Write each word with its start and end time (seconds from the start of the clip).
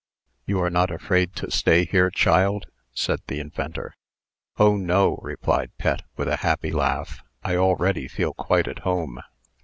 "You 0.47 0.59
are 0.63 0.71
not 0.71 0.89
afraid 0.89 1.35
to 1.35 1.51
stay 1.51 1.85
here, 1.85 2.09
child?" 2.09 2.65
said 2.91 3.19
the 3.27 3.39
inventor. 3.39 3.93
"Oh, 4.57 4.75
no," 4.75 5.19
replied 5.21 5.77
Pet, 5.77 6.01
with 6.17 6.27
a 6.27 6.37
happy 6.37 6.71
laugh. 6.71 7.21
"I 7.43 7.55
already 7.57 8.07
feel 8.07 8.33
quite 8.33 8.67
at 8.67 8.79
home." 8.79 9.19